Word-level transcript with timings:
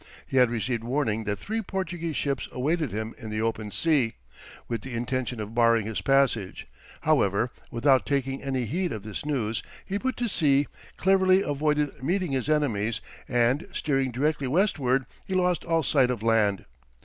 He 0.25 0.37
had 0.37 0.49
received 0.49 0.83
warning 0.83 1.25
that 1.25 1.37
three 1.37 1.61
Portuguese 1.61 2.15
ships 2.15 2.49
awaited 2.51 2.89
him 2.89 3.13
in 3.19 3.29
the 3.29 3.43
open 3.43 3.69
sea, 3.69 4.15
with 4.67 4.81
the 4.81 4.95
intention 4.95 5.39
of 5.39 5.53
barring 5.53 5.85
his 5.85 6.01
passage; 6.01 6.65
however, 7.01 7.51
without 7.69 8.03
taking 8.03 8.41
any 8.41 8.65
heed 8.65 8.91
of 8.93 9.03
this 9.03 9.23
news, 9.27 9.61
he 9.85 9.99
put 9.99 10.17
to 10.17 10.27
sea, 10.27 10.65
cleverly 10.97 11.43
avoided 11.43 12.01
meeting 12.01 12.31
his 12.31 12.49
enemies, 12.49 12.99
and 13.27 13.67
steering 13.73 14.09
directly 14.09 14.47
westward, 14.47 15.05
he 15.27 15.35
lost 15.35 15.63
all 15.65 15.83
sight 15.83 16.09
of 16.09 16.23
land. 16.23 16.65